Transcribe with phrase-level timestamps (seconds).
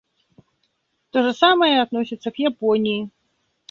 [1.11, 3.11] То же самое относится к Японии.